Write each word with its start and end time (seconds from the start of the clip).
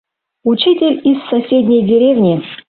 Учитель 0.43 0.99
из 1.07 1.23
соседней 1.29 1.85
деревни. 1.85 2.41